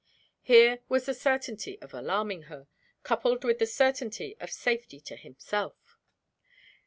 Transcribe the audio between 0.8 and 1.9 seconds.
was the certainty